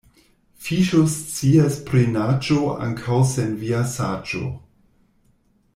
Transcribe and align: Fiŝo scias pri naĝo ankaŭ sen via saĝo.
Fiŝo 0.67 1.01
scias 1.15 1.77
pri 1.89 2.01
naĝo 2.15 2.57
ankaŭ 2.87 3.21
sen 3.35 3.55
via 3.65 3.83
saĝo. 3.95 4.43